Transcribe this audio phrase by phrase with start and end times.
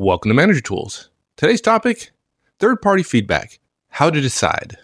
[0.00, 1.10] Welcome to Manager Tools.
[1.36, 2.12] Today's topic
[2.60, 3.58] third party feedback.
[3.88, 4.78] How to decide.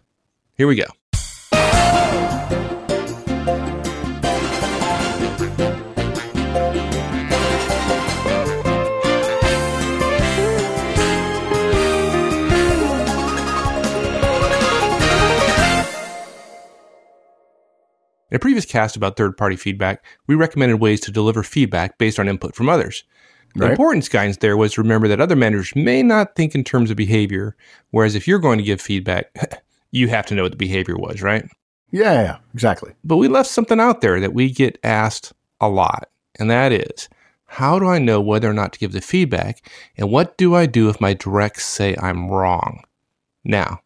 [0.57, 0.87] Here we go.
[18.31, 22.19] In a previous cast about third party feedback, we recommended ways to deliver feedback based
[22.19, 23.05] on input from others.
[23.55, 23.71] The Right.
[23.71, 26.97] importance guidance there was to remember that other managers may not think in terms of
[26.97, 27.57] behavior,
[27.91, 29.63] whereas if you're going to give feedback,
[29.93, 31.45] you have to know what the behavior was, right?
[31.93, 32.93] Yeah, exactly.
[33.05, 37.09] But we left something out there that we get asked a lot, and that is
[37.47, 39.65] how do I know whether or not to give the feedback,
[39.97, 42.83] and what do I do if my directs say I'm wrong?
[43.45, 43.81] Now,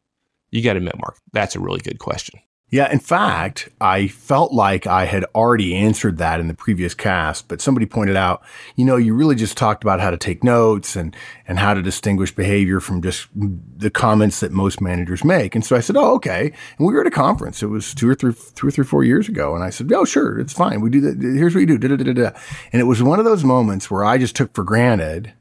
[0.51, 2.41] you got to admit, Mark, that's a really good question.
[2.71, 7.49] Yeah, in fact, I felt like I had already answered that in the previous cast,
[7.49, 8.43] but somebody pointed out,
[8.77, 11.81] you know, you really just talked about how to take notes and, and how to
[11.81, 15.55] distinguish behavior from just the comments that most managers make.
[15.55, 16.53] And so I said, oh, okay.
[16.77, 17.63] And we were at a conference.
[17.63, 19.55] It was two or three, two or three, four years ago.
[19.55, 20.83] And I said, oh, sure, it's fine.
[20.83, 21.23] We do that.
[21.23, 21.79] Here's what you do.
[21.79, 22.39] Da, da, da.
[22.71, 25.33] And it was one of those moments where I just took for granted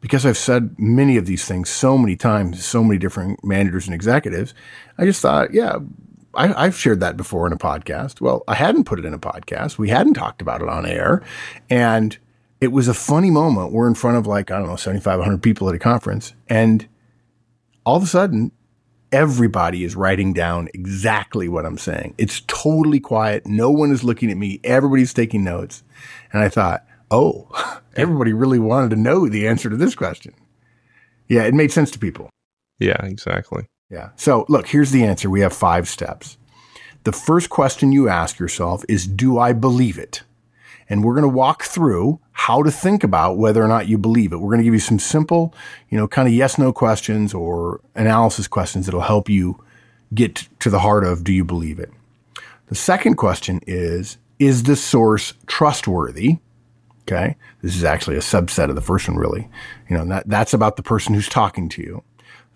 [0.00, 3.86] because I've said many of these things so many times, to so many different managers
[3.86, 4.54] and executives.
[4.96, 5.80] I just thought, yeah,
[6.34, 8.20] I, I've shared that before in a podcast.
[8.20, 9.78] Well, I hadn't put it in a podcast.
[9.78, 11.22] We hadn't talked about it on air.
[11.70, 12.16] And
[12.60, 13.72] it was a funny moment.
[13.72, 16.34] We're in front of like, I don't know, 7,500 people at a conference.
[16.48, 16.86] And
[17.84, 18.52] all of a sudden,
[19.12, 22.14] everybody is writing down exactly what I'm saying.
[22.18, 23.46] It's totally quiet.
[23.46, 24.60] No one is looking at me.
[24.64, 25.82] Everybody's taking notes.
[26.32, 27.48] And I thought, oh,
[27.96, 30.34] everybody really wanted to know the answer to this question.
[31.28, 32.30] Yeah, it made sense to people.
[32.78, 33.66] Yeah, exactly.
[33.90, 34.10] Yeah.
[34.16, 35.30] So look, here's the answer.
[35.30, 36.36] We have five steps.
[37.04, 40.22] The first question you ask yourself is, do I believe it?
[40.90, 44.32] And we're going to walk through how to think about whether or not you believe
[44.32, 44.38] it.
[44.38, 45.54] We're going to give you some simple,
[45.90, 49.62] you know, kind of yes, no questions or analysis questions that'll help you
[50.14, 51.90] get to the heart of, do you believe it?
[52.66, 56.38] The second question is, is the source trustworthy?
[57.02, 57.36] Okay.
[57.62, 59.48] This is actually a subset of the first one, really.
[59.88, 62.02] You know, that, that's about the person who's talking to you.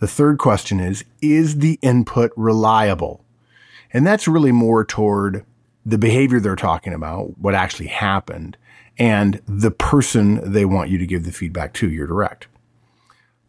[0.03, 3.25] The third question is, is the input reliable?
[3.93, 5.47] And that's really more toward
[5.87, 8.57] the behavior they're talking about, what actually happened,
[8.99, 12.49] and the person they want you to give the feedback to, your direct.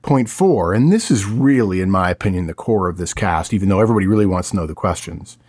[0.03, 3.67] Point four, and this is really, in my opinion, the core of this cast, even
[3.67, 5.39] though everybody really wants to know the questions.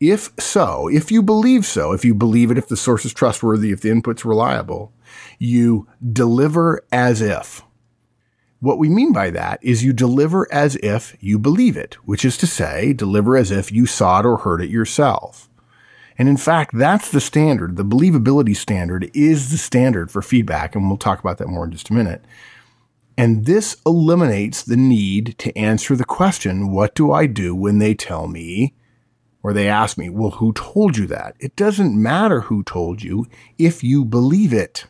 [0.00, 3.72] If so, if you believe so, if you believe it, if the source is trustworthy,
[3.72, 4.90] if the input's reliable,
[5.38, 7.62] you deliver as if.
[8.60, 12.36] What we mean by that is you deliver as if you believe it, which is
[12.38, 15.48] to say, deliver as if you saw it or heard it yourself.
[16.18, 17.76] And in fact, that's the standard.
[17.76, 20.74] The believability standard is the standard for feedback.
[20.74, 22.22] And we'll talk about that more in just a minute.
[23.16, 27.94] And this eliminates the need to answer the question, what do I do when they
[27.94, 28.74] tell me
[29.42, 31.34] or they ask me, well, who told you that?
[31.40, 33.26] It doesn't matter who told you
[33.56, 34.84] if you believe it.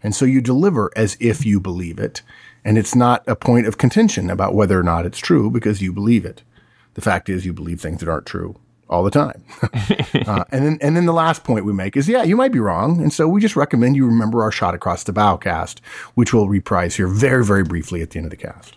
[0.00, 2.22] And so you deliver as if you believe it.
[2.64, 5.92] And it's not a point of contention about whether or not it's true because you
[5.92, 6.42] believe it.
[6.94, 8.56] The fact is you believe things that aren't true
[8.88, 9.44] all the time.
[10.26, 12.60] uh, and then, and then the last point we make is, yeah, you might be
[12.60, 13.00] wrong.
[13.02, 15.80] And so we just recommend you remember our shot across the bow cast,
[16.14, 18.76] which we'll reprise here very, very briefly at the end of the cast.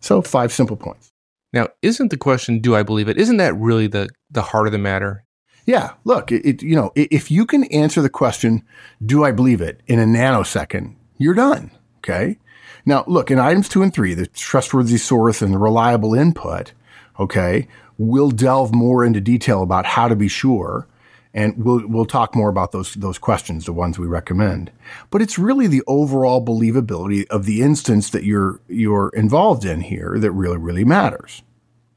[0.00, 1.08] So five simple points.
[1.52, 3.16] Now, isn't the question, do I believe it?
[3.16, 5.24] Isn't that really the, the heart of the matter?
[5.64, 8.62] Yeah, look, it, it, you know, if you can answer the question,
[9.04, 11.70] do I believe it in a nanosecond, you're done.
[11.98, 12.38] Okay.
[12.84, 16.72] Now, look, in items two and three, the trustworthy source and the reliable input,
[17.18, 17.68] okay,
[17.98, 20.86] we'll delve more into detail about how to be sure.
[21.34, 24.72] And we'll, we'll talk more about those, those questions, the ones we recommend.
[25.10, 30.16] But it's really the overall believability of the instance that you're, you're involved in here
[30.18, 31.42] that really, really matters.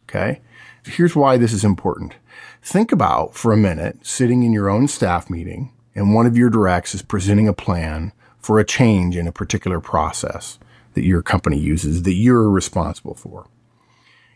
[0.04, 0.42] Okay.
[0.84, 2.16] Here's why this is important.
[2.62, 6.50] Think about for a minute sitting in your own staff meeting and one of your
[6.50, 10.60] directs is presenting a plan for a change in a particular process
[10.94, 13.48] that your company uses that you're responsible for.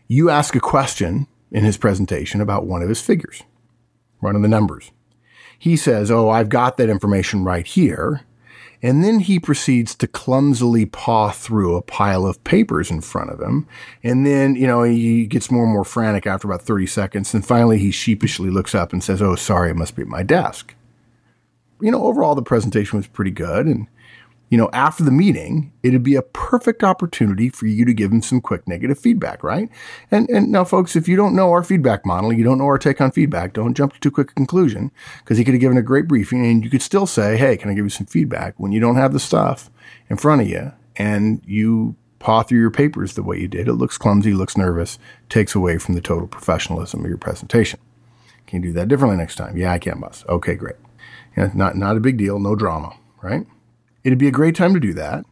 [0.08, 3.42] You ask a question in his presentation about one of his figures,
[4.20, 4.90] one of the numbers.
[5.58, 8.22] He says, Oh, I've got that information right here.
[8.82, 13.40] And then he proceeds to clumsily paw through a pile of papers in front of
[13.40, 13.66] him.
[14.04, 17.32] And then, you know, he gets more and more frantic after about 30 seconds.
[17.32, 20.22] And finally, he sheepishly looks up and says, Oh, sorry, it must be at my
[20.22, 20.74] desk.
[21.80, 23.66] You know, overall, the presentation was pretty good.
[23.66, 23.88] And,
[24.48, 28.22] you know, after the meeting, it'd be a perfect opportunity for you to give him
[28.22, 29.68] some quick negative feedback, right?
[30.10, 32.78] And, and now, folks, if you don't know our feedback model, you don't know our
[32.78, 35.76] take on feedback, don't jump to too quick a conclusion because he could have given
[35.76, 38.54] a great briefing and you could still say, Hey, can I give you some feedback
[38.56, 39.70] when you don't have the stuff
[40.08, 43.68] in front of you and you paw through your papers the way you did.
[43.68, 47.78] It looks clumsy, looks nervous, takes away from the total professionalism of your presentation.
[48.46, 49.56] Can you do that differently next time?
[49.56, 50.24] Yeah, I can, boss.
[50.28, 50.76] Okay, great.
[51.36, 53.46] Yeah, not, not a big deal, no drama, right?
[54.06, 55.24] It'd be a great time to do that.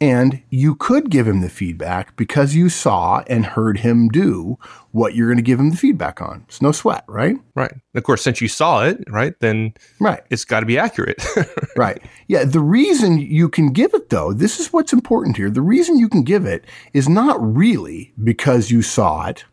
[0.00, 4.58] And you could give him the feedback because you saw and heard him do
[4.90, 6.44] what you're going to give him the feedback on.
[6.48, 7.36] It's no sweat, right?
[7.54, 7.72] Right.
[7.94, 10.22] Of course, since you saw it, right, then right.
[10.28, 11.24] it's got to be accurate.
[11.76, 12.02] right.
[12.26, 12.42] Yeah.
[12.44, 15.48] The reason you can give it, though, this is what's important here.
[15.48, 19.44] The reason you can give it is not really because you saw it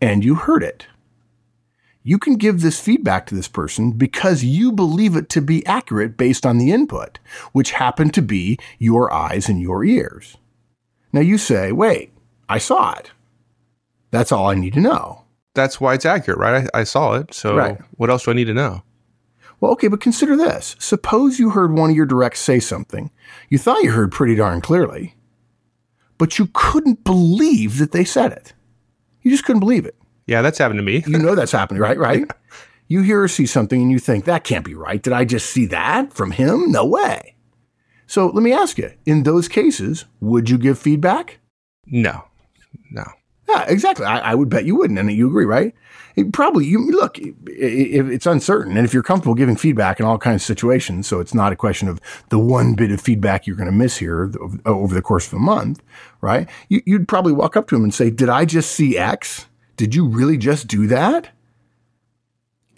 [0.00, 0.86] and you heard it
[2.02, 6.16] you can give this feedback to this person because you believe it to be accurate
[6.16, 7.18] based on the input,
[7.52, 10.36] which happen to be your eyes and your ears.
[11.12, 12.12] Now you say, wait,
[12.48, 13.12] I saw it.
[14.10, 15.24] That's all I need to know.
[15.54, 16.68] That's why it's accurate, right?
[16.74, 17.34] I, I saw it.
[17.34, 17.78] So right.
[17.92, 18.82] what else do I need to know?
[19.60, 20.74] Well, okay, but consider this.
[20.80, 23.10] Suppose you heard one of your directs say something
[23.48, 25.14] you thought you heard pretty darn clearly,
[26.18, 28.54] but you couldn't believe that they said it.
[29.22, 29.96] You just couldn't believe it.
[30.26, 31.02] Yeah, that's happened to me.
[31.06, 31.98] you know that's happening, right?
[31.98, 32.30] Right?
[32.88, 35.02] You hear or see something and you think, that can't be right.
[35.02, 36.70] Did I just see that from him?
[36.70, 37.36] No way.
[38.06, 41.38] So let me ask you, in those cases, would you give feedback?
[41.86, 42.24] No.
[42.90, 43.04] No.
[43.48, 44.04] Yeah, exactly.
[44.04, 44.98] I, I would bet you wouldn't.
[44.98, 45.74] And you agree, right?
[46.16, 50.18] It probably, you look, if it's uncertain and if you're comfortable giving feedback in all
[50.18, 51.98] kinds of situations, so it's not a question of
[52.28, 54.30] the one bit of feedback you're going to miss here
[54.66, 55.82] over the course of a month,
[56.20, 56.46] right?
[56.68, 59.46] You, you'd probably walk up to him and say, did I just see X?
[59.76, 61.30] Did you really just do that?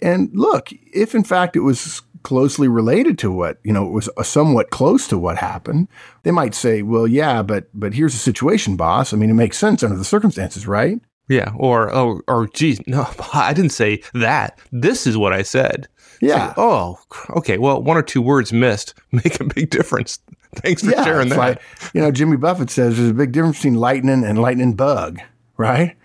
[0.01, 4.09] And look, if in fact it was closely related to what, you know, it was
[4.23, 5.87] somewhat close to what happened,
[6.23, 9.13] they might say, well, yeah, but, but here's the situation, boss.
[9.13, 10.99] I mean, it makes sense under the circumstances, right?
[11.29, 11.53] Yeah.
[11.55, 14.59] Or, oh, or, geez, no, I didn't say that.
[14.71, 15.87] This is what I said.
[16.21, 16.47] Yeah.
[16.47, 16.99] Like, oh,
[17.31, 17.57] okay.
[17.57, 20.19] Well, one or two words missed make a big difference.
[20.55, 21.37] Thanks for yeah, sharing that.
[21.37, 21.61] Like,
[21.93, 25.19] you know, Jimmy Buffett says there's a big difference between lightning and lightning bug,
[25.57, 25.95] right?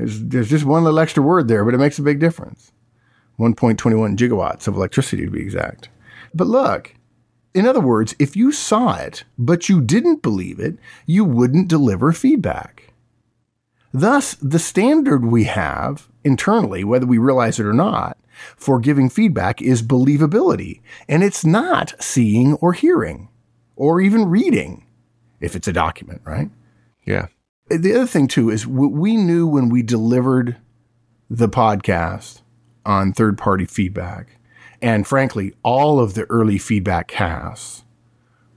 [0.00, 2.72] There's, there's just one little extra word there, but it makes a big difference.
[3.38, 5.90] 1.21 gigawatts of electricity to be exact.
[6.32, 6.94] But look,
[7.52, 12.12] in other words, if you saw it, but you didn't believe it, you wouldn't deliver
[12.12, 12.94] feedback.
[13.92, 18.16] Thus, the standard we have internally, whether we realize it or not,
[18.56, 20.80] for giving feedback is believability.
[21.08, 23.28] And it's not seeing or hearing
[23.76, 24.86] or even reading
[25.40, 26.48] if it's a document, right?
[27.04, 27.26] Yeah
[27.70, 30.56] the other thing too is we knew when we delivered
[31.28, 32.42] the podcast
[32.84, 34.36] on third party feedback
[34.82, 37.84] and frankly all of the early feedback casts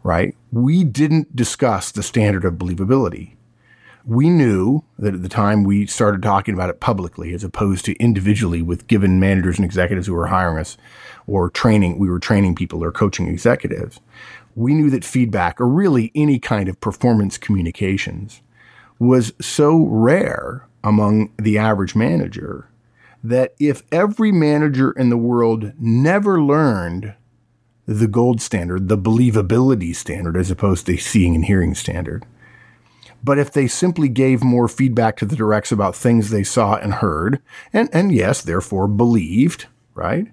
[0.04, 3.34] right we didn't discuss the standard of believability.
[4.06, 7.96] We knew that at the time we started talking about it publicly as opposed to
[7.96, 10.78] individually with given managers and executives who were hiring us
[11.26, 14.00] or training we were training people or coaching executives.
[14.56, 18.42] We knew that feedback or really any kind of performance communications
[19.04, 22.70] was so rare among the average manager
[23.24, 27.14] that if every manager in the world never learned
[27.86, 32.26] the gold standard, the believability standard, as opposed to seeing and hearing standard,
[33.24, 36.96] but if they simply gave more feedback to the directs about things they saw and
[36.96, 37.42] heard,
[37.72, 40.28] and, and yes, therefore believed, right?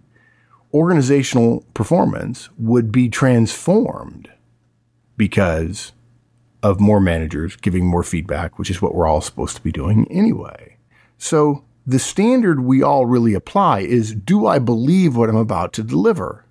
[0.75, 4.29] Organizational performance would be transformed
[5.17, 5.93] because
[6.63, 10.11] of more managers giving more feedback, which is what we're all supposed to be doing
[10.11, 10.77] anyway.
[11.19, 15.83] So the standard we all really apply is do I believe what I'm about to
[15.83, 16.45] deliver?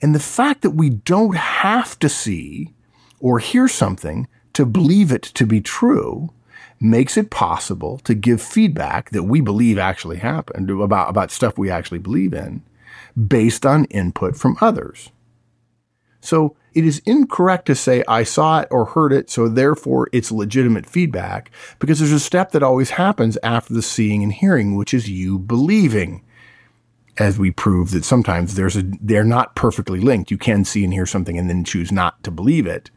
[0.00, 2.74] And the fact that we don't have to see
[3.20, 6.30] or hear something to believe it to be true
[6.80, 11.70] makes it possible to give feedback that we believe actually happened about, about stuff we
[11.70, 12.62] actually believe in
[13.28, 15.10] based on input from others.
[16.22, 20.32] So it is incorrect to say I saw it or heard it, so therefore it's
[20.32, 24.94] legitimate feedback, because there's a step that always happens after the seeing and hearing, which
[24.94, 26.24] is you believing.
[27.18, 30.30] As we prove that sometimes there's a, they're not perfectly linked.
[30.30, 32.90] You can see and hear something and then choose not to believe it.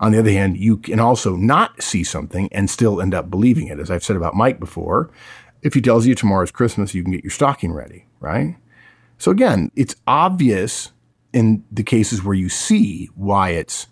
[0.00, 3.68] On the other hand, you can also not see something and still end up believing
[3.68, 3.78] it.
[3.78, 5.08] As I've said about Mike before,
[5.62, 8.56] if he tells you tomorrow's Christmas, you can get your stocking ready, right?
[9.18, 10.90] So again, it's obvious
[11.34, 13.88] in the cases where you see why it's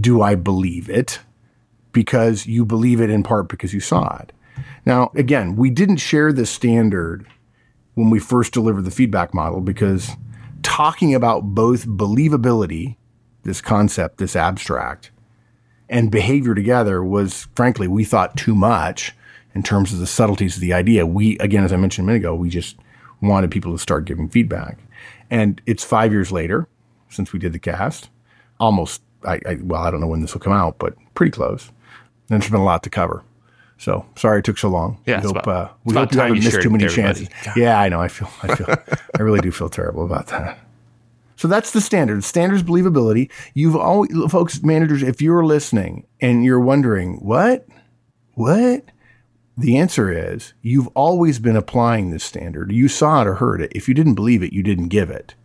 [0.00, 1.20] do I believe it?
[1.92, 4.32] Because you believe it in part because you saw it.
[4.86, 7.26] Now, again, we didn't share this standard
[7.94, 10.12] when we first delivered the feedback model because
[10.62, 12.96] talking about both believability,
[13.42, 15.10] this concept, this abstract,
[15.90, 19.12] and behavior together was, frankly, we thought too much
[19.54, 21.04] in terms of the subtleties of the idea.
[21.04, 22.78] We, again, as I mentioned a minute ago, we just
[23.22, 24.78] wanted people to start giving feedback.
[25.30, 26.68] And it's five years later
[27.08, 28.10] since we did the cast,
[28.60, 31.68] almost I, I, well, I don't know when this will come out, but pretty close.
[32.28, 33.22] And there's been a lot to cover.
[33.78, 34.98] So sorry it took so long.
[35.06, 37.28] Yeah, we hope, about- uh, we hope you haven't missed too many chances.
[37.44, 37.56] God.
[37.56, 38.00] Yeah, I know.
[38.00, 38.66] I feel, I feel,
[39.18, 40.58] I really do feel terrible about that.
[41.36, 42.22] So that's the standard.
[42.22, 43.28] Standards believability.
[43.54, 47.66] You've always, folks, managers, if you're listening and you're wondering, what,
[48.34, 48.84] what?
[49.62, 52.72] The answer is you've always been applying this standard.
[52.72, 53.70] You saw it or heard it.
[53.72, 55.36] If you didn't believe it, you didn't give it.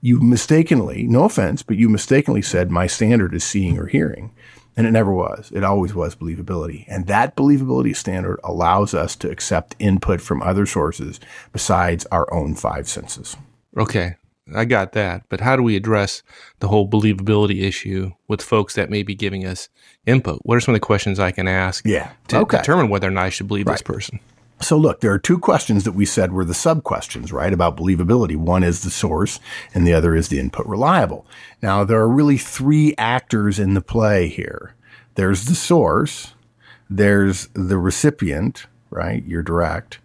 [0.00, 4.34] You mistakenly, no offense, but you mistakenly said my standard is seeing or hearing.
[4.76, 5.52] And it never was.
[5.54, 6.86] It always was believability.
[6.88, 11.20] And that believability standard allows us to accept input from other sources
[11.52, 13.36] besides our own five senses.
[13.76, 14.16] Okay,
[14.54, 15.22] I got that.
[15.28, 16.22] But how do we address
[16.60, 19.68] the whole believability issue with folks that may be giving us
[20.06, 20.40] input?
[20.44, 22.10] What are some of the questions I can ask Yeah.
[22.28, 22.58] to Okay.
[22.58, 24.20] determine whether or not I should believe this person?
[24.60, 27.52] So look, there are two questions that we said were the sub questions, right?
[27.52, 28.36] About believability.
[28.36, 29.38] One is the source
[29.74, 31.26] and the other is the input reliable.
[31.60, 34.74] Now there are really three actors in the play here.
[35.16, 36.34] There's the source,
[36.88, 39.22] there's the recipient, right?
[39.26, 39.98] You're direct.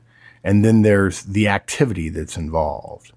[0.44, 3.14] And then there's the activity that's involved.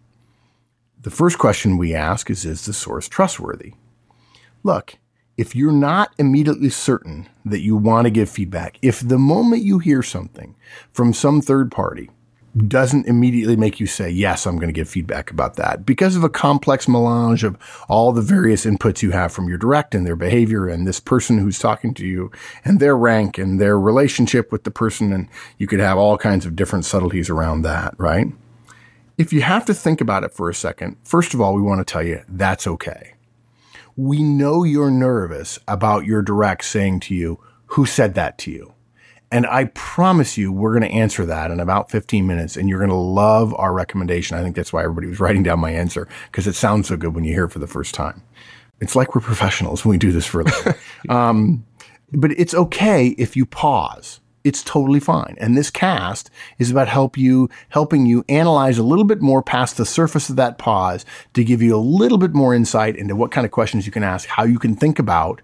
[1.04, 3.74] The first question we ask is, is the source trustworthy?
[4.62, 4.96] Look,
[5.36, 9.78] if you're not immediately certain that you want to give feedback, if the moment you
[9.78, 10.54] hear something
[10.94, 12.08] from some third party
[12.56, 16.24] doesn't immediately make you say, yes, I'm going to give feedback about that because of
[16.24, 20.16] a complex melange of all the various inputs you have from your direct and their
[20.16, 22.32] behavior and this person who's talking to you
[22.64, 25.12] and their rank and their relationship with the person.
[25.12, 28.28] And you could have all kinds of different subtleties around that, right?
[29.16, 31.86] If you have to think about it for a second, first of all, we want
[31.86, 33.14] to tell you that's okay
[33.96, 38.72] we know you're nervous about your direct saying to you, who said that to you?
[39.30, 42.78] And I promise you, we're going to answer that in about 15 minutes and you're
[42.78, 44.36] going to love our recommendation.
[44.36, 47.14] I think that's why everybody was writing down my answer because it sounds so good
[47.14, 48.22] when you hear it for the first time.
[48.80, 50.74] It's like we're professionals when we do this for a living.
[51.08, 51.66] um,
[52.12, 54.20] but it's okay if you pause.
[54.44, 55.36] It's totally fine.
[55.40, 59.78] And this cast is about help you, helping you analyze a little bit more past
[59.78, 63.30] the surface of that pause to give you a little bit more insight into what
[63.30, 65.40] kind of questions you can ask, how you can think about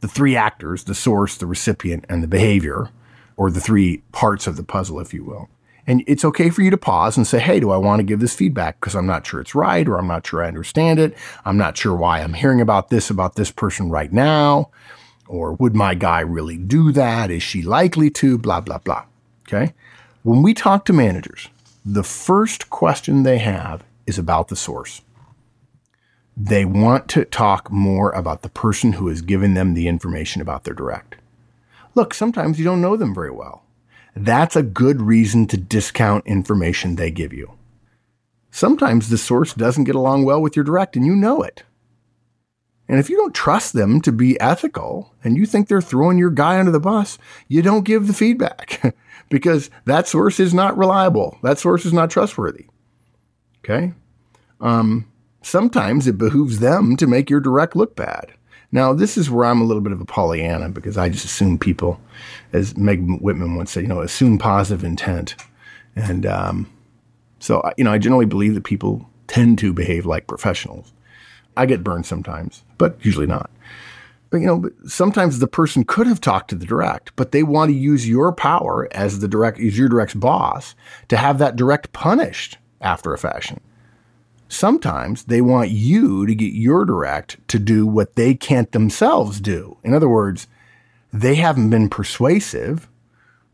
[0.00, 2.90] the three actors, the source, the recipient, and the behavior,
[3.36, 5.48] or the three parts of the puzzle, if you will.
[5.86, 8.20] And it's okay for you to pause and say, Hey, do I want to give
[8.20, 8.80] this feedback?
[8.80, 11.16] Because I'm not sure it's right, or I'm not sure I understand it.
[11.44, 14.70] I'm not sure why I'm hearing about this, about this person right now.
[15.26, 17.30] Or would my guy really do that?
[17.30, 18.38] Is she likely to?
[18.38, 19.04] Blah, blah, blah.
[19.48, 19.74] Okay.
[20.22, 21.48] When we talk to managers,
[21.84, 25.02] the first question they have is about the source.
[26.36, 30.64] They want to talk more about the person who has given them the information about
[30.64, 31.16] their direct.
[31.94, 33.62] Look, sometimes you don't know them very well.
[34.16, 37.52] That's a good reason to discount information they give you.
[38.50, 41.64] Sometimes the source doesn't get along well with your direct and you know it.
[42.88, 46.30] And if you don't trust them to be ethical and you think they're throwing your
[46.30, 48.94] guy under the bus, you don't give the feedback
[49.30, 51.38] because that source is not reliable.
[51.42, 52.66] That source is not trustworthy.
[53.64, 53.94] Okay.
[54.60, 55.10] Um,
[55.42, 58.32] sometimes it behooves them to make your direct look bad.
[58.70, 61.58] Now, this is where I'm a little bit of a Pollyanna because I just assume
[61.58, 62.00] people,
[62.52, 65.36] as Meg Whitman once said, you know, assume positive intent.
[65.94, 66.70] And um,
[67.38, 70.92] so, you know, I generally believe that people tend to behave like professionals.
[71.56, 73.50] I get burned sometimes, but usually not.
[74.30, 77.70] But you know, sometimes the person could have talked to the direct, but they want
[77.70, 80.74] to use your power as the direct, as your direct's boss
[81.08, 83.60] to have that direct punished after a fashion.
[84.48, 89.78] Sometimes they want you to get your direct to do what they can't themselves do.
[89.84, 90.48] In other words,
[91.12, 92.88] they haven't been persuasive,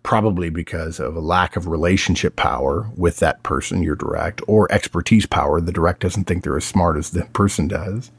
[0.02, 5.26] probably because of a lack of relationship power with that person, your direct, or expertise
[5.26, 5.61] power.
[5.61, 8.11] The direct doesn't think they're as smart as the person does.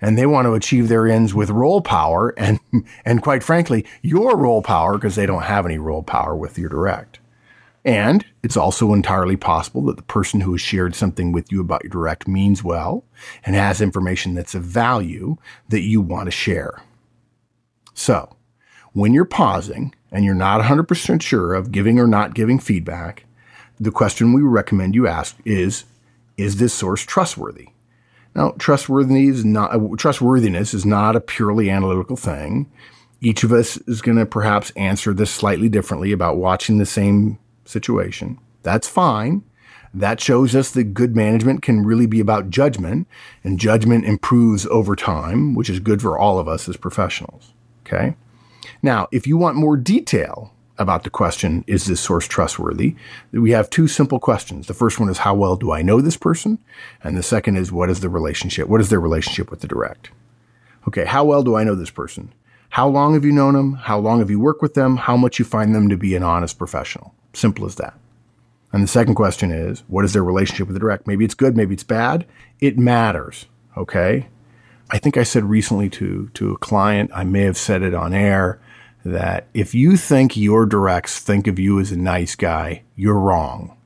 [0.00, 2.58] And they want to achieve their ends with role power and,
[3.04, 6.68] and quite frankly, your role power because they don't have any role power with your
[6.68, 7.18] direct.
[7.84, 11.82] And it's also entirely possible that the person who has shared something with you about
[11.82, 13.04] your direct means well
[13.44, 15.36] and has information that's of value
[15.68, 16.80] that you want to share.
[17.94, 18.36] So,
[18.92, 23.24] when you're pausing and you're not 100% sure of giving or not giving feedback,
[23.80, 25.84] the question we recommend you ask is
[26.36, 27.68] Is this source trustworthy?
[28.34, 32.70] Now, trustworthiness is not, uh, trustworthiness is not a purely analytical thing.
[33.20, 37.38] Each of us is going to perhaps answer this slightly differently about watching the same
[37.64, 38.38] situation.
[38.62, 39.44] That's fine.
[39.94, 43.06] That shows us that good management can really be about judgment,
[43.44, 47.52] and judgment improves over time, which is good for all of us as professionals.
[47.86, 48.16] Okay.
[48.82, 52.96] Now, if you want more detail about the question, is this source trustworthy?
[53.30, 54.66] We have two simple questions.
[54.66, 56.58] The first one is, how well do I know this person?
[57.04, 58.68] And the second is, what is the relationship?
[58.68, 60.10] What is their relationship with the direct?
[60.88, 62.32] Okay, how well do I know this person?
[62.70, 63.74] How long have you known them?
[63.74, 64.96] How long have you worked with them?
[64.96, 67.14] How much you find them to be an honest professional?
[67.34, 67.94] Simple as that.
[68.72, 71.06] And the second question is, what is their relationship with the direct?
[71.06, 72.26] Maybe it's good, maybe it's bad.
[72.58, 73.46] It matters.
[73.76, 74.26] Okay.
[74.90, 78.14] I think I said recently to, to a client, I may have said it on
[78.14, 78.58] air,
[79.04, 83.76] that if you think your directs think of you as a nice guy, you're wrong.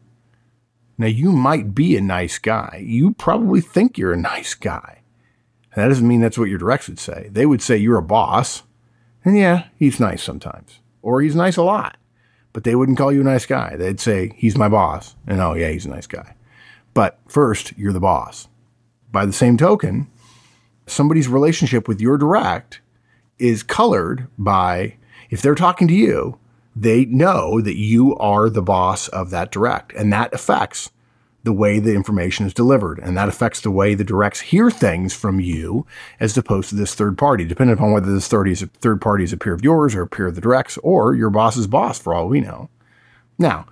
[0.99, 2.83] Now, you might be a nice guy.
[2.85, 5.01] You probably think you're a nice guy.
[5.75, 7.29] That doesn't mean that's what your directs would say.
[7.31, 8.63] They would say you're a boss.
[9.25, 11.99] And yeah, he's nice sometimes, or he's nice a lot
[12.57, 13.77] but they wouldn't call you a nice guy.
[13.77, 15.15] They'd say, he's my boss.
[15.27, 16.37] And oh, yeah, he's a nice guy.
[16.95, 18.49] But first, you're the boss.
[19.13, 20.07] By the same token,
[20.87, 22.81] somebody's relationship with your direct
[23.39, 24.97] is colored by,
[25.31, 26.39] if they're talking to you,
[26.75, 29.93] they know that you are the boss of that direct.
[29.95, 30.91] And that affects
[31.43, 32.99] the way the information is delivered.
[32.99, 35.87] And that affects the way the directs hear things from you
[36.19, 39.33] as opposed to this third party, depending upon whether this third, is, third party is
[39.33, 42.13] a peer of yours or a peer of the directs or your boss's boss, for
[42.13, 42.69] all we know.
[43.39, 43.67] Now,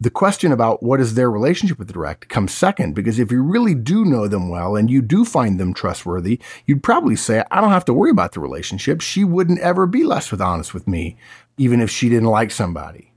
[0.00, 3.42] the question about what is their relationship with the direct comes second because if you
[3.42, 7.60] really do know them well and you do find them trustworthy, you'd probably say, I
[7.60, 9.02] don't have to worry about the relationship.
[9.02, 11.18] She wouldn't ever be less with honest with me,
[11.58, 13.12] even if she didn't like somebody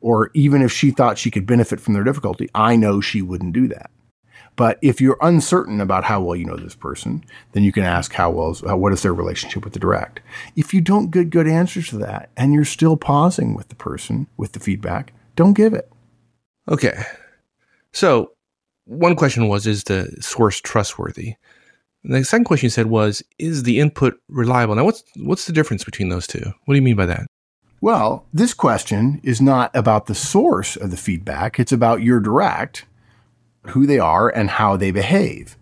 [0.00, 3.52] or even if she thought she could benefit from their difficulty, I know she wouldn't
[3.52, 3.90] do that.
[4.54, 8.12] But if you're uncertain about how well you know this person, then you can ask
[8.12, 10.20] how well is, what is their relationship with the direct.
[10.56, 14.28] If you don't get good answers to that and you're still pausing with the person
[14.36, 15.90] with the feedback, don't give it.
[16.68, 17.02] Okay.
[17.92, 18.32] So
[18.84, 21.34] one question was, is the source trustworthy?
[22.04, 24.74] And the second question you said was, is the input reliable?
[24.74, 26.52] Now, what's what's the difference between those two?
[26.64, 27.26] What do you mean by that?
[27.80, 31.60] Well, this question is not about the source of the feedback.
[31.60, 32.86] It's about your direct,
[33.68, 35.56] who they are and how they behave.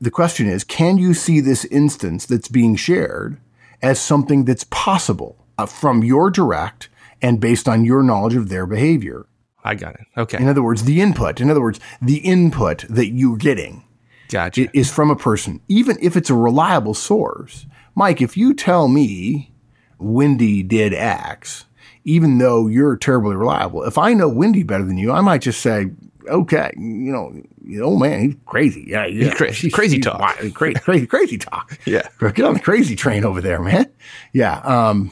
[0.00, 3.38] The question is, can you see this instance that's being shared
[3.82, 6.88] as something that's possible uh, from your direct
[7.20, 9.26] and based on your knowledge of their behavior?
[9.64, 10.06] I got it.
[10.16, 10.38] Okay.
[10.38, 13.84] In other words, the input, in other words, the input that you're getting
[14.28, 14.68] gotcha.
[14.72, 17.66] is from a person, even if it's a reliable source.
[17.94, 19.52] Mike, if you tell me
[19.98, 21.64] Wendy did X,
[22.04, 23.82] even though you're terribly reliable.
[23.82, 25.90] If I know Wendy better than you, I might just say,
[26.28, 27.42] okay, you know,
[27.82, 28.84] oh man, he's crazy.
[28.88, 29.24] Yeah, yeah.
[29.24, 30.20] He's crazy, she's, crazy talk.
[30.20, 31.78] Wild, crazy, crazy, crazy talk.
[31.84, 32.08] yeah.
[32.20, 33.90] Get on the crazy train over there, man.
[34.32, 34.58] Yeah.
[34.60, 35.10] Um,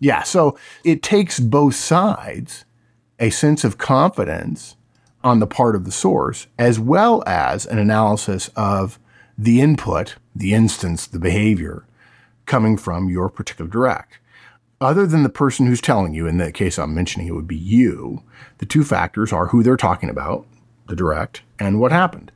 [0.00, 0.22] yeah.
[0.22, 2.64] So it takes both sides
[3.22, 4.76] a sense of confidence
[5.24, 8.98] on the part of the source, as well as an analysis of
[9.38, 11.86] the input, the instance, the behavior
[12.46, 14.18] coming from your particular direct.
[14.80, 17.56] Other than the person who's telling you, in the case I'm mentioning, it would be
[17.56, 18.24] you,
[18.58, 20.44] the two factors are who they're talking about,
[20.88, 22.32] the direct, and what happened.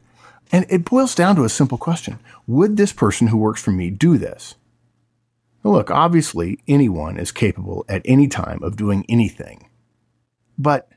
[0.53, 3.91] And it boils down to a simple question Would this person who works for me
[3.91, 4.55] do this?
[5.65, 9.67] Now, look, obviously, anyone is capable at any time of doing anything.
[10.59, 10.89] But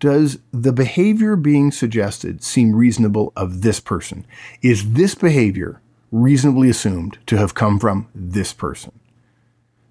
[0.00, 4.26] does the behavior being suggested seem reasonable of this person?
[4.62, 8.92] Is this behavior reasonably assumed to have come from this person?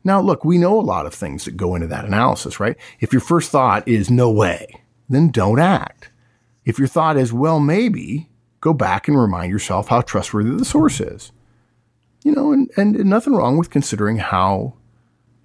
[0.03, 2.75] Now, look, we know a lot of things that go into that analysis, right?
[2.99, 6.11] If your first thought is no way, then don't act.
[6.65, 10.99] If your thought is, well, maybe, go back and remind yourself how trustworthy the source
[10.99, 11.31] is.
[12.23, 14.73] You know, and, and nothing wrong with considering how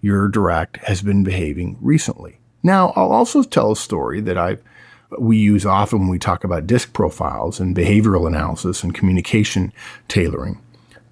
[0.00, 2.38] your direct has been behaving recently.
[2.68, 4.58] Now, I'll also tell a story that I
[5.18, 9.72] we use often when we talk about disc profiles and behavioral analysis and communication
[10.06, 10.60] tailoring.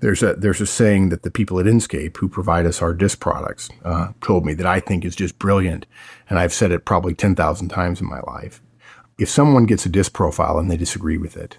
[0.00, 3.20] There's a there's a saying that the people at Inscape who provide us our disc
[3.20, 5.86] products uh, told me that I think is just brilliant,
[6.28, 8.60] and I've said it probably ten thousand times in my life.
[9.16, 11.56] If someone gets a disc profile and they disagree with it,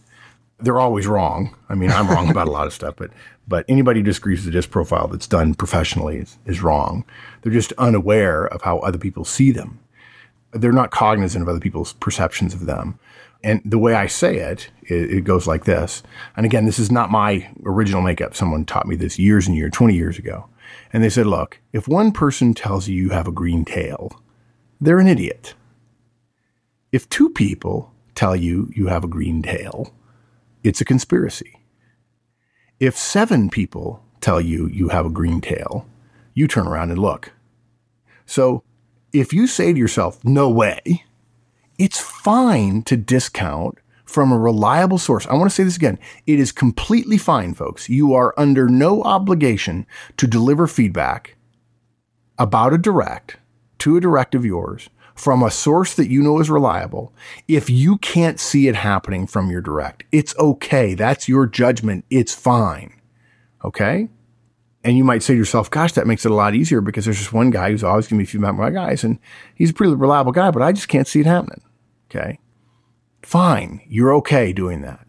[0.60, 1.56] they're always wrong.
[1.70, 3.10] I mean, I'm wrong about a lot of stuff, but
[3.48, 7.04] but anybody who disagrees with a disc profile that's done professionally is, is wrong.
[7.42, 9.80] They're just unaware of how other people see them.
[10.52, 13.00] They're not cognizant of other people's perceptions of them.
[13.44, 16.02] And the way I say it, it, it, goes like this.
[16.36, 18.36] And again, this is not my original makeup.
[18.36, 20.48] Someone taught me this years and years, 20 years ago.
[20.92, 24.22] And they said, look, if one person tells you you have a green tail,
[24.82, 25.54] they're an idiot.
[26.92, 29.94] If two people tell you you have a green tail,
[30.64, 31.60] it's a conspiracy.
[32.80, 35.88] If seven people tell you you have a green tail,
[36.34, 37.34] you turn around and look.
[38.26, 38.64] So
[39.19, 41.03] if you say to yourself, no way,
[41.77, 45.27] it's fine to discount from a reliable source.
[45.27, 45.99] I want to say this again.
[46.25, 47.89] It is completely fine, folks.
[47.89, 49.86] You are under no obligation
[50.17, 51.36] to deliver feedback
[52.39, 53.38] about a direct
[53.80, 57.12] to a direct of yours from a source that you know is reliable
[57.47, 60.03] if you can't see it happening from your direct.
[60.12, 60.93] It's okay.
[60.93, 62.06] That's your judgment.
[62.10, 62.93] It's fine.
[63.65, 64.10] Okay?
[64.84, 67.18] And you might say to yourself, gosh, that makes it a lot easier because there's
[67.18, 69.20] just one guy who's always giving me feedback my guys, and
[69.56, 71.62] he's a pretty reliable guy, but I just can't see it happening.
[72.10, 72.40] Okay.
[73.22, 73.82] Fine.
[73.88, 75.06] You're okay doing that.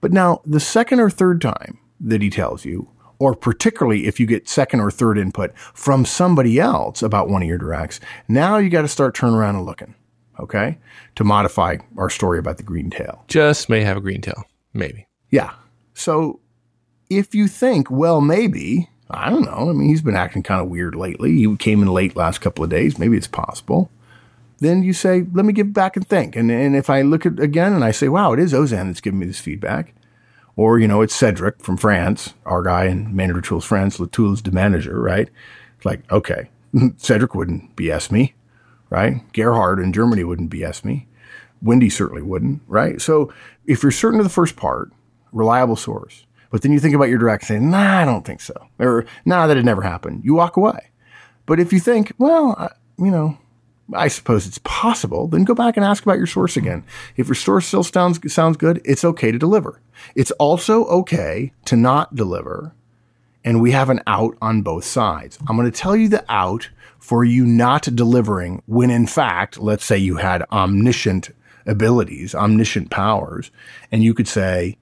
[0.00, 4.26] But now the second or third time that he tells you, or particularly if you
[4.26, 8.70] get second or third input from somebody else about one of your directs, now you
[8.70, 9.94] got to start turning around and looking,
[10.38, 10.78] okay,
[11.16, 13.22] to modify our story about the green tail.
[13.28, 15.06] Just may have a green tail, maybe.
[15.28, 15.52] Yeah.
[15.92, 16.40] So
[17.10, 19.70] if you think, well, maybe, I don't know.
[19.70, 21.36] I mean, he's been acting kind of weird lately.
[21.36, 22.98] He came in late last couple of days.
[22.98, 23.90] Maybe it's possible.
[24.58, 26.36] Then you say, let me give back and think.
[26.36, 29.00] And, and if I look at again and I say, wow, it is Ozan that's
[29.00, 29.94] giving me this feedback,
[30.54, 34.52] or, you know, it's Cedric from France, our guy and Manager Tools France, Latoul's the
[34.52, 35.30] manager, right?
[35.76, 36.50] It's like, okay,
[36.98, 38.34] Cedric wouldn't BS me,
[38.90, 39.20] right?
[39.32, 41.08] Gerhard in Germany wouldn't BS me.
[41.62, 43.00] Wendy certainly wouldn't, right?
[43.00, 43.32] So
[43.66, 44.92] if you're certain of the first part,
[45.32, 48.54] reliable source, but then you think about your direct saying, nah, I don't think so.
[48.78, 50.24] Or, nah, that had never happened.
[50.24, 50.90] You walk away.
[51.46, 53.38] But if you think, well, I, you know,
[53.92, 56.84] I suppose it's possible, then go back and ask about your source again.
[57.16, 59.80] If your source still sounds, sounds good, it's okay to deliver.
[60.14, 62.74] It's also okay to not deliver.
[63.44, 65.38] And we have an out on both sides.
[65.48, 69.84] I'm going to tell you the out for you not delivering when in fact, let's
[69.84, 71.30] say you had omniscient
[71.66, 73.50] abilities, omniscient powers,
[73.90, 74.76] and you could say,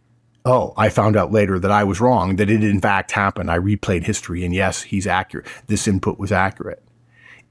[0.48, 3.50] Oh, I found out later that I was wrong, that it in fact happened.
[3.50, 5.46] I replayed history and yes, he's accurate.
[5.66, 6.82] This input was accurate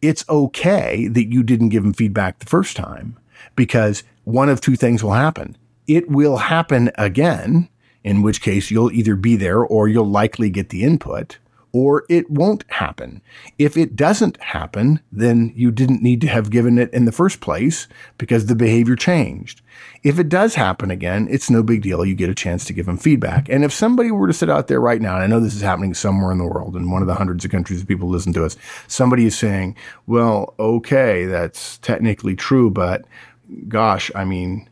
[0.01, 3.17] it's okay that you didn't give him feedback the first time
[3.55, 5.57] because one of two things will happen.
[5.87, 7.69] It will happen again,
[8.03, 11.37] in which case you'll either be there or you'll likely get the input,
[11.71, 13.21] or it won't happen.
[13.57, 17.39] If it doesn't happen, then you didn't need to have given it in the first
[17.39, 19.61] place because the behavior changed.
[20.03, 22.05] If it does happen again, it's no big deal.
[22.05, 23.49] You get a chance to give them feedback.
[23.49, 25.61] And if somebody were to sit out there right now, and I know this is
[25.61, 28.33] happening somewhere in the world, in one of the hundreds of countries that people listen
[28.33, 29.75] to us, somebody is saying,
[30.05, 33.05] well, okay, that's technically true, but
[33.67, 34.69] gosh, I mean,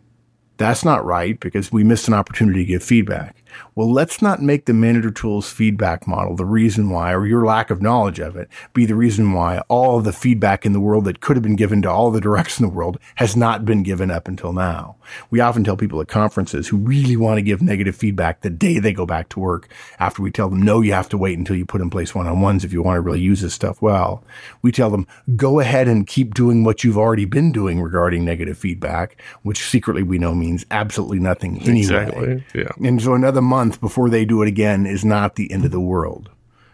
[0.58, 3.44] that's not right because we missed an opportunity to give feedback.
[3.76, 7.70] Well, let's not make the manager tools feedback model the reason why, or your lack
[7.70, 11.04] of knowledge of it, be the reason why all of the feedback in the world
[11.04, 13.84] that could have been given to all the directs in the world has not been
[13.84, 14.96] given up until now.
[15.30, 18.80] We often tell people at conferences who really want to give negative feedback the day
[18.80, 19.68] they go back to work
[20.00, 22.28] after we tell them, no, you have to wait until you put in place one
[22.28, 24.24] on ones if you want to really use this stuff well.
[24.62, 28.58] We tell them, go ahead and keep doing what you've already been doing regarding negative
[28.58, 31.80] feedback, which secretly we know means absolutely nothing anyway.
[31.80, 32.44] Exactly.
[32.54, 32.70] Yeah.
[32.88, 35.80] And so another month before they do it again is not the end of the
[35.80, 36.30] world.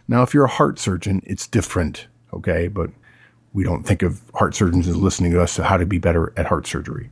[0.07, 2.67] Now, if you're a heart surgeon, it's different, okay?
[2.67, 2.91] But
[3.53, 6.33] we don't think of heart surgeons as listening to us to how to be better
[6.37, 7.09] at heart surgery.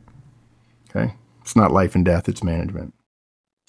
[0.88, 1.14] Okay?
[1.42, 2.94] It's not life and death, it's management.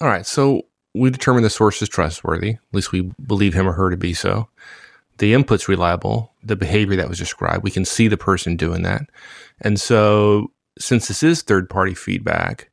[0.00, 0.26] All right.
[0.26, 0.62] So
[0.94, 2.52] we determine the source is trustworthy.
[2.54, 4.48] At least we believe him or her to be so.
[5.18, 6.32] The input's reliable.
[6.42, 9.02] The behavior that was described, we can see the person doing that.
[9.60, 12.70] And so, since this is third party feedback,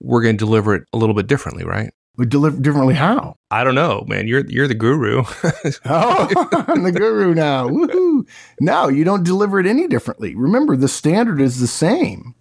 [0.00, 1.92] we're going to deliver it a little bit differently, right?
[2.28, 3.36] Deliver differently how?
[3.50, 4.28] I don't know, man.
[4.28, 5.24] You're you're the guru.
[5.84, 7.68] oh, I'm the guru now.
[7.68, 8.28] Woohoo.
[8.60, 10.34] No, you don't deliver it any differently.
[10.34, 12.34] Remember, the standard is the same.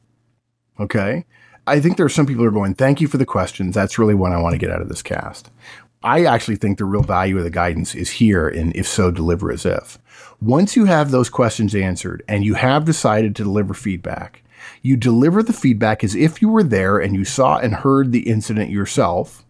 [0.80, 1.26] Okay.
[1.68, 3.76] I think there are some people who are going, thank you for the questions.
[3.76, 5.52] That's really what I want to get out of this cast.
[6.02, 9.52] I actually think the real value of the guidance is here in if so, deliver
[9.52, 10.00] as if.
[10.42, 14.42] Once you have those questions answered and you have decided to deliver feedback,
[14.82, 18.30] you deliver the feedback as if you were there and you saw and heard the
[18.30, 19.46] incident yourself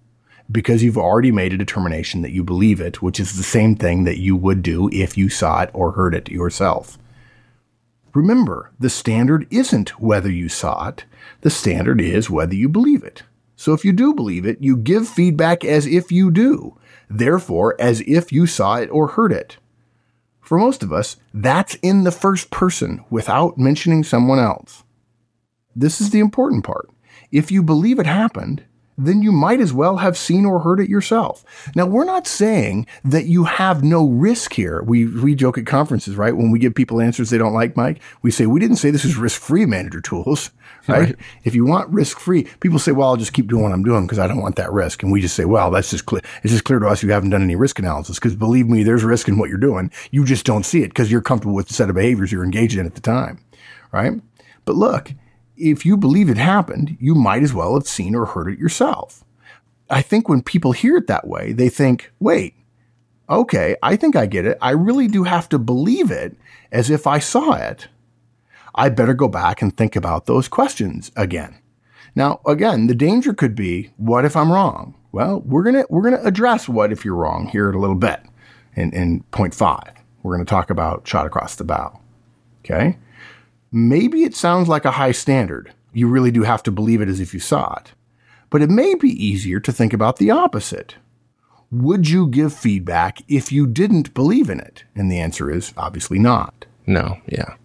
[0.52, 4.04] because you've already made a determination that you believe it, which is the same thing
[4.04, 6.98] that you would do if you saw it or heard it yourself.
[8.14, 11.06] Remember, the standard isn't whether you saw it,
[11.42, 13.24] the standard is whether you believe it.
[13.56, 16.78] So if you do believe it, you give feedback as if you do,
[17.10, 19.58] therefore, as if you saw it or heard it.
[20.42, 24.84] For most of us, that's in the first person without mentioning someone else.
[25.76, 26.90] This is the important part.
[27.32, 28.64] If you believe it happened,
[29.06, 31.46] then you might as well have seen or heard it yourself.
[31.76, 34.84] Now, we're not saying that you have no risk here.
[34.84, 36.36] We, we joke at conferences, right?
[36.36, 39.06] When we give people answers they don't like, Mike, we say, we didn't say this
[39.06, 40.52] is risk free manager tools,
[40.88, 41.00] right?
[41.00, 41.16] right?
[41.44, 44.06] If you want risk free, people say, well, I'll just keep doing what I'm doing
[44.06, 45.02] because I don't want that risk.
[45.02, 46.22] And we just say, well, that's just clear.
[46.44, 49.04] It's just clear to us you haven't done any risk analysis because believe me, there's
[49.04, 49.92] risk in what you're doing.
[50.12, 52.78] You just don't see it because you're comfortable with the set of behaviors you're engaged
[52.78, 53.40] in at the time,
[53.92, 54.14] right?
[54.66, 55.14] But look,
[55.60, 59.24] if you believe it happened, you might as well have seen or heard it yourself.
[59.90, 62.56] I think when people hear it that way, they think, wait,
[63.30, 64.58] okay, I think I get it.
[64.62, 66.38] I really do have to believe it
[66.72, 67.88] as if I saw it.
[68.76, 71.60] I better go back and think about those questions again.
[72.16, 74.96] Now, again, the danger could be, what if I'm wrong?
[75.12, 77.80] Well, we're going to, we're going to address what if you're wrong here in a
[77.80, 78.22] little bit.
[78.76, 79.92] in, in point five.
[80.24, 82.00] We're going to talk about shot across the bow.
[82.60, 82.98] Okay.
[83.72, 85.74] Maybe it sounds like a high standard.
[85.94, 87.94] You really do have to believe it as if you saw it.
[88.50, 90.96] But it may be easier to think about the opposite.
[91.72, 94.86] Would you give feedback if you didn't believe in it?
[94.96, 96.66] And the answer is obviously not.
[96.88, 97.56] No, yeah.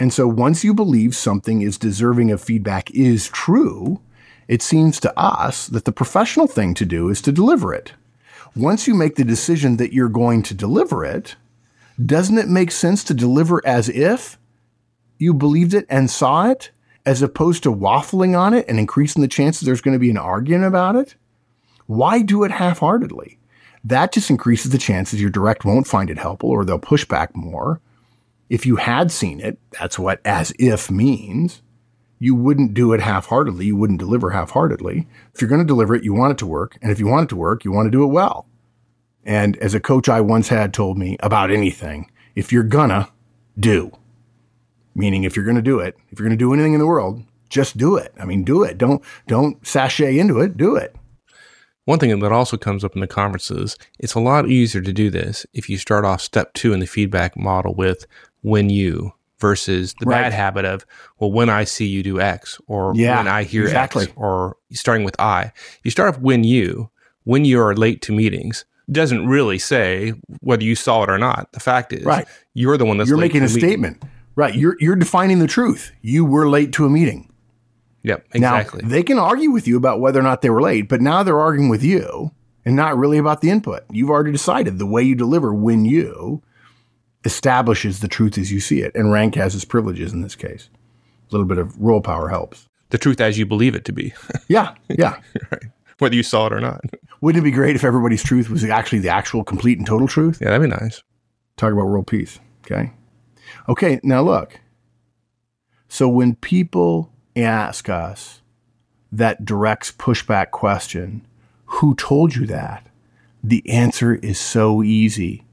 [0.00, 4.00] And so once you believe something is deserving of feedback is true,
[4.48, 7.92] it seems to us that the professional thing to do is to deliver it.
[8.54, 11.36] Once you make the decision that you're going to deliver it,
[12.04, 14.38] doesn't it make sense to deliver as if
[15.18, 16.70] you believed it and saw it,
[17.04, 20.16] as opposed to waffling on it and increasing the chances there's going to be an
[20.16, 21.14] argument about it?
[21.86, 23.38] Why do it half heartedly?
[23.84, 27.36] That just increases the chances your direct won't find it helpful or they'll push back
[27.36, 27.80] more.
[28.48, 31.62] If you had seen it, that's what as if means.
[32.18, 33.66] You wouldn't do it half heartedly.
[33.66, 35.06] You wouldn't deliver half heartedly.
[35.34, 36.76] If you're going to deliver it, you want it to work.
[36.82, 38.46] And if you want it to work, you want to do it well.
[39.24, 43.08] And as a coach I once had told me about anything, if you're gonna,
[43.58, 43.90] do.
[44.96, 47.76] Meaning if you're gonna do it, if you're gonna do anything in the world, just
[47.76, 48.12] do it.
[48.18, 48.78] I mean, do it.
[48.78, 50.56] Don't don't sashay into it.
[50.56, 50.96] Do it.
[51.84, 55.08] One thing that also comes up in the conferences, it's a lot easier to do
[55.10, 58.06] this if you start off step two in the feedback model with
[58.40, 60.22] when you versus the Right.
[60.22, 60.84] bad habit of,
[61.20, 64.04] well, when I see you do X or Yeah, when I hear exactly.
[64.04, 65.52] X or starting with I.
[65.84, 66.90] You start off when you,
[67.24, 71.52] when you are late to meetings, doesn't really say whether you saw it or not.
[71.52, 72.26] The fact is, Right.
[72.54, 73.60] you're the one that's you're making to a meeting.
[73.68, 74.02] statement.
[74.36, 74.54] Right.
[74.54, 75.90] You're you're defining the truth.
[76.02, 77.32] You were late to a meeting.
[78.02, 78.82] Yep, exactly.
[78.84, 81.24] Now, they can argue with you about whether or not they were late, but now
[81.24, 82.30] they're arguing with you
[82.64, 83.82] and not really about the input.
[83.90, 86.40] You've already decided the way you deliver when you
[87.24, 88.94] establishes the truth as you see it.
[88.94, 90.68] And rank has its privileges in this case.
[91.28, 92.68] A little bit of role power helps.
[92.90, 94.14] the truth as you believe it to be,
[94.48, 94.74] Yeah.
[94.88, 95.18] Yeah.
[95.98, 96.82] whether you saw it or not.
[97.20, 100.38] Wouldn't it be great if everybody's truth was actually the actual complete and total truth?
[100.40, 101.02] Yeah, that'd be nice.
[101.56, 102.38] Talk about world peace.
[102.64, 102.92] Okay.
[103.68, 104.00] Okay.
[104.02, 104.60] Now look.
[105.88, 108.40] So when people ask us
[109.12, 111.26] that direct pushback question,
[111.66, 112.88] who told you that?
[113.42, 115.44] The answer is so easy.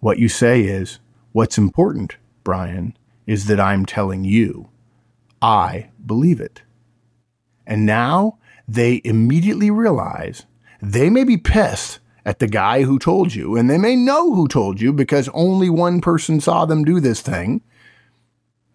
[0.00, 0.98] What you say is,
[1.32, 4.68] what's important, Brian, is that I'm telling you.
[5.40, 6.62] I believe it.
[7.66, 10.46] And now they immediately realize
[10.82, 14.48] they may be pissed at the guy who told you, and they may know who
[14.48, 17.62] told you because only one person saw them do this thing.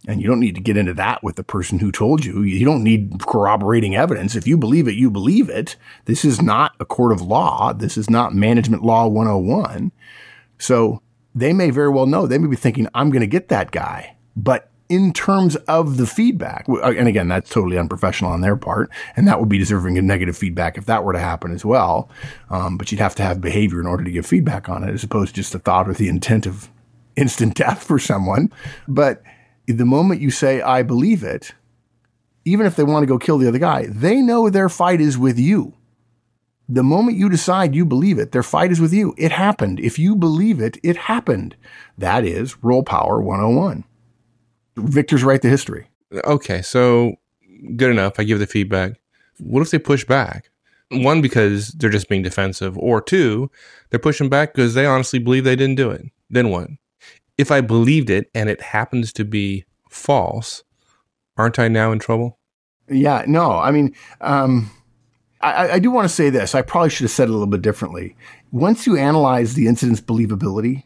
[0.08, 2.44] And you don't need to get into that with the person who told you.
[2.44, 4.36] You don't need corroborating evidence.
[4.36, 5.78] If you believe it, you believe it.
[6.06, 7.74] This is not a court of law.
[7.74, 9.92] This is not management law 101.
[10.60, 11.02] So
[11.34, 12.28] they may very well know.
[12.28, 14.16] They may be thinking, I'm going to get that guy.
[14.36, 19.28] But in terms of the feedback, and again, that's totally unprofessional on their part, and
[19.28, 22.10] that would be deserving of negative feedback if that were to happen as well.
[22.50, 25.04] Um, but you'd have to have behavior in order to give feedback on it, as
[25.04, 26.70] opposed to just a thought or the intent of
[27.16, 28.52] instant death for someone.
[28.88, 29.24] But
[29.66, 31.54] the moment you say, I believe it,
[32.44, 35.18] even if they want to go kill the other guy, they know their fight is
[35.18, 35.74] with you.
[36.68, 39.14] The moment you decide you believe it, their fight is with you.
[39.18, 39.80] It happened.
[39.80, 41.56] If you believe it, it happened.
[41.98, 43.84] That is Role Power 101.
[44.76, 45.88] Victor's write the history.
[46.26, 47.16] Okay, so
[47.76, 48.20] good enough.
[48.20, 48.94] I give the feedback.
[49.40, 50.50] What if they push back?
[50.92, 53.50] One, because they're just being defensive, or two,
[53.90, 56.06] they're pushing back because they honestly believe they didn't do it.
[56.30, 56.70] Then what?
[57.38, 60.64] If I believed it and it happens to be false,
[61.38, 62.40] aren't I now in trouble?
[62.88, 64.70] Yeah, no, I mean, um,
[65.42, 66.56] I, I do want to say this.
[66.56, 68.16] I probably should have said it a little bit differently.
[68.52, 70.84] Once you analyze the incident's believability,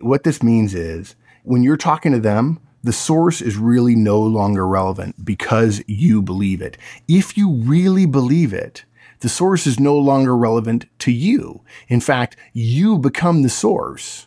[0.00, 4.68] what this means is when you're talking to them, the source is really no longer
[4.68, 6.76] relevant because you believe it.
[7.08, 8.84] If you really believe it,
[9.20, 11.62] the source is no longer relevant to you.
[11.88, 14.26] In fact, you become the source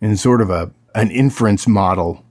[0.00, 2.24] in sort of a an inference model,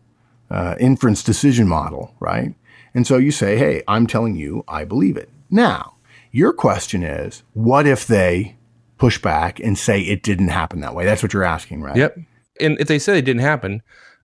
[0.49, 2.55] uh, inference decision model, right?
[2.95, 5.93] And so you say, "Hey, I'm telling you, I believe it." Now,
[6.31, 8.55] your question is, what if they
[8.97, 11.05] push back and say it didn't happen that way?
[11.05, 11.95] That's what you're asking, right?
[11.95, 12.17] Yep.
[12.59, 13.83] And if they say it didn't happen,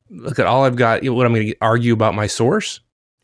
[0.09, 1.03] look at all I've got.
[1.03, 2.79] What I'm going to argue about my source?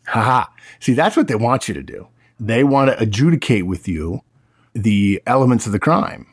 [0.08, 0.46] Haha.
[0.80, 2.08] See, that's what they want you to do.
[2.40, 4.22] They want to adjudicate with you
[4.74, 6.28] the elements of the crime.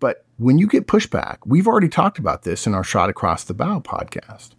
[0.00, 3.54] But when you get pushback, we've already talked about this in our Shot Across the
[3.54, 4.50] Bow podcast.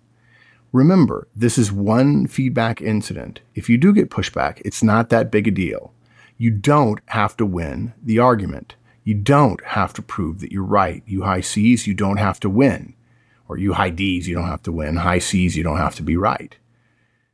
[0.72, 3.42] Remember, this is one feedback incident.
[3.56, 5.94] If you do get pushback, it's not that big a deal.
[6.38, 8.76] You don't have to win the argument.
[9.04, 11.04] You don't have to prove that you're right.
[11.06, 12.94] You high C's, you don't have to win.
[13.52, 14.96] Or you high D's, you don't have to win.
[14.96, 16.56] High C's, you don't have to be right.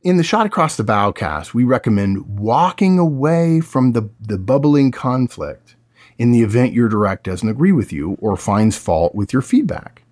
[0.02, 4.90] In the Shot Across the Bow cast, we recommend walking away from the, the bubbling
[4.90, 5.76] conflict
[6.18, 10.02] in the event your direct doesn't agree with you or finds fault with your feedback.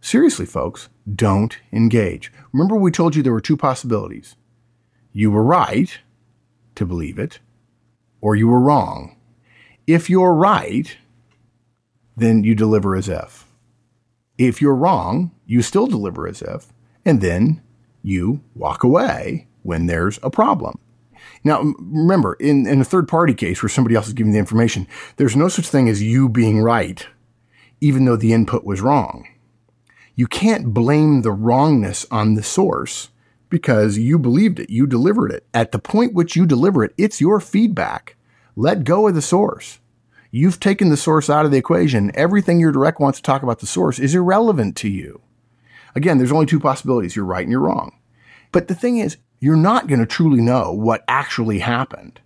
[0.00, 2.32] Seriously, folks, don't engage.
[2.52, 4.34] Remember, we told you there were two possibilities.
[5.12, 5.96] You were right
[6.74, 7.38] to believe it,
[8.20, 9.16] or you were wrong.
[9.86, 10.96] If you're right,
[12.16, 13.46] then you deliver as if.
[14.40, 16.72] If you're wrong, you still deliver as if,
[17.04, 17.60] and then
[18.02, 20.78] you walk away when there's a problem.
[21.44, 24.88] Now, remember, in, in a third party case where somebody else is giving the information,
[25.18, 27.06] there's no such thing as you being right,
[27.82, 29.28] even though the input was wrong.
[30.14, 33.10] You can't blame the wrongness on the source
[33.50, 35.44] because you believed it, you delivered it.
[35.52, 38.16] At the point which you deliver it, it's your feedback.
[38.56, 39.80] Let go of the source.
[40.30, 42.12] You've taken the source out of the equation.
[42.14, 45.20] Everything your direct wants to talk about the source is irrelevant to you.
[45.94, 47.16] Again, there's only two possibilities.
[47.16, 47.98] You're right and you're wrong.
[48.52, 52.20] But the thing is, you're not going to truly know what actually happened.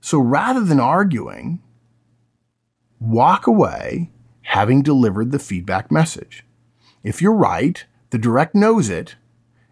[0.00, 1.62] So rather than arguing,
[2.98, 4.10] walk away
[4.42, 6.44] having delivered the feedback message.
[7.04, 9.14] If you're right, the direct knows it,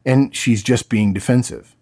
[0.04, 1.76] and she's just being defensive.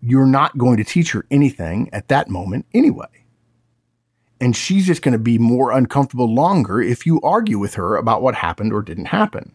[0.00, 3.25] You're not going to teach her anything at that moment anyway.
[4.40, 8.22] And she's just going to be more uncomfortable longer if you argue with her about
[8.22, 9.52] what happened or didn't happen.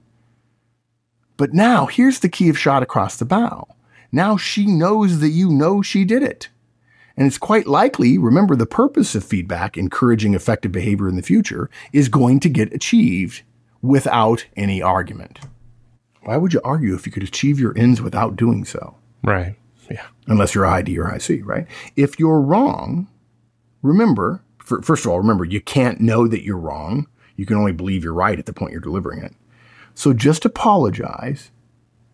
[1.38, 3.68] But now here's the key of shot across the bow.
[4.12, 6.50] Now she knows that you know she did it.
[7.18, 11.70] And it's quite likely, remember, the purpose of feedback, encouraging effective behavior in the future,
[11.92, 13.44] is going to get achieved
[13.82, 15.40] without any argument.
[16.24, 18.96] Why would you argue if you could achieve your ends without doing so?
[19.24, 19.56] Right.
[19.90, 20.06] Yeah.
[20.28, 21.68] Unless you're ID or IC, right?
[21.96, 23.08] If you're wrong,
[23.82, 24.42] remember,
[24.82, 27.08] first of all, remember, you can't know that you're wrong.
[27.36, 29.34] You can only believe you're right at the point you're delivering it.
[29.94, 31.52] So just apologize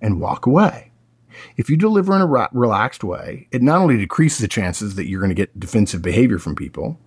[0.02, 0.91] and walk away.
[1.56, 5.08] If you deliver in a ra- relaxed way, it not only decreases the chances that
[5.08, 7.00] you're going to get defensive behavior from people,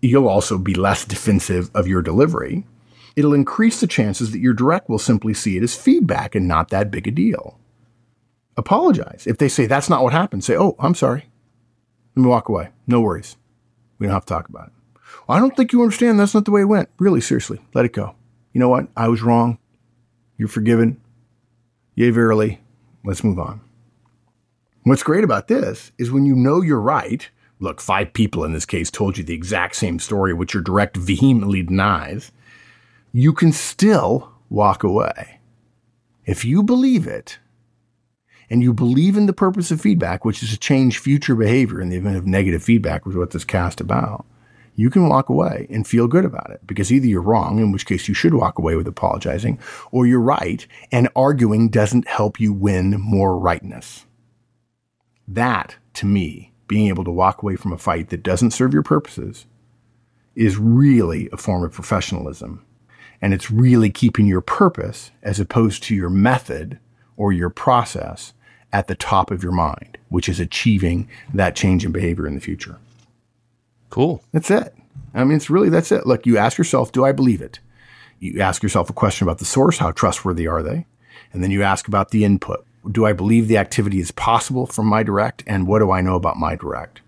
[0.00, 2.64] you'll also be less defensive of your delivery.
[3.14, 6.68] It'll increase the chances that your direct will simply see it as feedback and not
[6.70, 7.58] that big a deal.
[8.56, 9.24] Apologize.
[9.26, 11.26] If they say that's not what happened, say, oh, I'm sorry.
[12.14, 12.70] Let me walk away.
[12.86, 13.36] No worries.
[13.98, 14.72] We don't have to talk about it.
[15.28, 16.20] I don't think you understand.
[16.20, 16.88] That's not the way it went.
[16.98, 18.14] Really, seriously, let it go.
[18.52, 18.88] You know what?
[18.96, 19.58] I was wrong.
[20.38, 21.00] You're forgiven.
[21.94, 22.60] Yea, verily.
[23.04, 23.60] Let's move on.
[24.84, 28.66] What's great about this is when you know you're right, look, five people in this
[28.66, 32.30] case told you the exact same story, which your direct vehemently denies,
[33.12, 35.40] you can still walk away.
[36.24, 37.38] If you believe it,
[38.48, 41.88] and you believe in the purpose of feedback, which is to change future behavior in
[41.88, 44.24] the event of negative feedback, which is what this cast about,
[44.76, 47.86] you can walk away and feel good about it because either you're wrong, in which
[47.86, 49.58] case you should walk away with apologizing,
[49.90, 54.04] or you're right and arguing doesn't help you win more rightness.
[55.26, 58.82] That, to me, being able to walk away from a fight that doesn't serve your
[58.82, 59.46] purposes,
[60.34, 62.64] is really a form of professionalism.
[63.22, 66.78] And it's really keeping your purpose as opposed to your method
[67.16, 68.34] or your process
[68.72, 72.40] at the top of your mind, which is achieving that change in behavior in the
[72.40, 72.78] future.
[73.90, 74.22] Cool.
[74.32, 74.74] That's it.
[75.14, 76.06] I mean, it's really, that's it.
[76.06, 77.60] Look, you ask yourself, do I believe it?
[78.18, 79.78] You ask yourself a question about the source.
[79.78, 80.86] How trustworthy are they?
[81.32, 84.86] And then you ask about the input do I believe the activity is possible from
[84.86, 85.42] my direct?
[85.46, 87.00] And what do I know about my direct?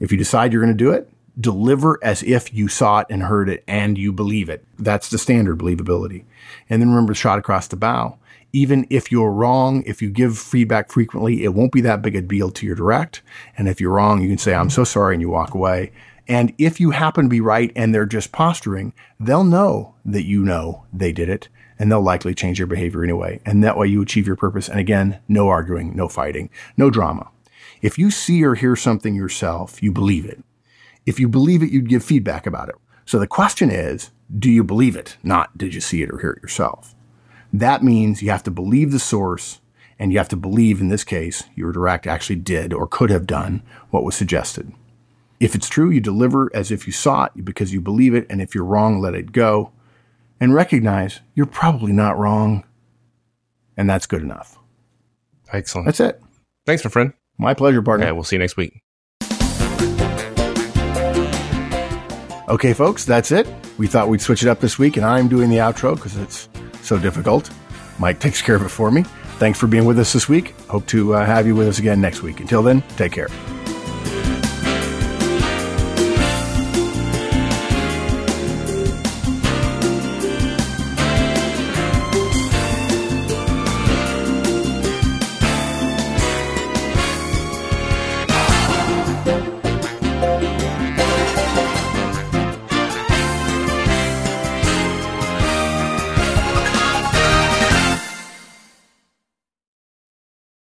[0.00, 1.08] If you decide you're going to do it,
[1.40, 4.64] deliver as if you saw it and heard it and you believe it.
[4.78, 6.24] That's the standard believability.
[6.68, 8.18] And then remember, shot across the bow.
[8.52, 12.22] Even if you're wrong, if you give feedback frequently, it won't be that big a
[12.22, 13.22] deal to your direct.
[13.56, 15.92] And if you're wrong, you can say, I'm so sorry, and you walk away.
[16.26, 20.44] And if you happen to be right and they're just posturing, they'll know that you
[20.44, 23.40] know they did it and they'll likely change their behavior anyway.
[23.46, 24.68] And that way you achieve your purpose.
[24.68, 27.30] And again, no arguing, no fighting, no drama.
[27.80, 30.42] If you see or hear something yourself, you believe it.
[31.06, 32.74] If you believe it, you'd give feedback about it.
[33.06, 35.16] So the question is, do you believe it?
[35.22, 36.94] Not did you see it or hear it yourself?
[37.52, 39.60] That means you have to believe the source
[39.98, 43.26] and you have to believe in this case your direct actually did or could have
[43.26, 44.72] done what was suggested.
[45.40, 48.26] If it's true, you deliver as if you saw it because you believe it.
[48.28, 49.72] And if you're wrong, let it go
[50.40, 52.64] and recognize you're probably not wrong.
[53.76, 54.58] And that's good enough.
[55.52, 55.86] Excellent.
[55.86, 56.20] That's it.
[56.66, 57.12] Thanks, my friend.
[57.38, 58.06] My pleasure, partner.
[58.06, 58.82] Yeah, we'll see you next week.
[62.48, 63.46] Okay, folks, that's it.
[63.78, 66.48] We thought we'd switch it up this week, and I'm doing the outro because it's
[66.88, 67.50] so difficult.
[67.98, 69.04] Mike takes care of it for me.
[69.38, 70.54] Thanks for being with us this week.
[70.68, 72.40] Hope to uh, have you with us again next week.
[72.40, 73.28] Until then, take care.